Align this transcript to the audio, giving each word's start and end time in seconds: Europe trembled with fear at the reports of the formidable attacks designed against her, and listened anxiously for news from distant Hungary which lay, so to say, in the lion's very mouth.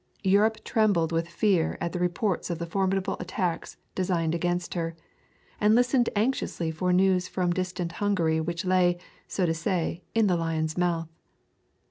Europe 0.23 0.57
trembled 0.63 1.11
with 1.11 1.27
fear 1.29 1.77
at 1.79 1.91
the 1.91 1.99
reports 1.99 2.49
of 2.49 2.57
the 2.57 2.65
formidable 2.65 3.15
attacks 3.19 3.77
designed 3.93 4.33
against 4.33 4.73
her, 4.73 4.95
and 5.59 5.75
listened 5.75 6.09
anxiously 6.15 6.71
for 6.71 6.91
news 6.91 7.27
from 7.27 7.53
distant 7.53 7.91
Hungary 7.91 8.41
which 8.41 8.65
lay, 8.65 8.97
so 9.27 9.45
to 9.45 9.53
say, 9.53 10.01
in 10.15 10.25
the 10.25 10.35
lion's 10.35 10.73
very 10.73 10.87
mouth. 10.89 11.07